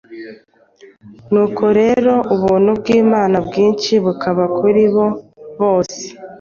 nuko 1.31 1.63
rero 1.79 2.13
ubuntu 2.33 2.69
bw’Imana 2.79 3.37
bwinshi 3.47 3.91
bukaba 4.03 4.43
kuri 4.57 4.83
bo 4.93 5.07
bose. 5.59 6.03